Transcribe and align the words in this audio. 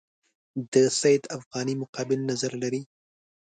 د 0.73 0.73
سید 1.01 1.23
افغاني 1.37 1.75
مقابل 1.81 2.19
نظر 2.29 2.51
لري. 2.63 2.81